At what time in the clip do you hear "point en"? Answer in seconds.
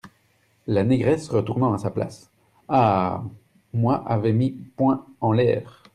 4.53-5.31